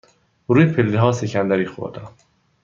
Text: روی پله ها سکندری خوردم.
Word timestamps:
روی 0.47 0.65
پله 0.65 0.99
ها 0.99 1.11
سکندری 1.11 1.65
خوردم. 1.65 2.09